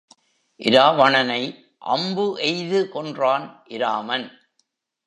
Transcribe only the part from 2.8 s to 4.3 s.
கொன்றான் இராமன்.